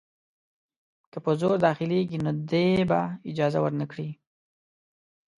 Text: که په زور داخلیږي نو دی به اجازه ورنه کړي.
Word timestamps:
که 1.11 1.17
په 1.25 1.31
زور 1.39 1.55
داخلیږي 1.67 2.17
نو 2.25 2.31
دی 2.49 2.67
به 2.89 3.01
اجازه 3.31 3.59
ورنه 3.61 3.85
کړي. 3.91 4.09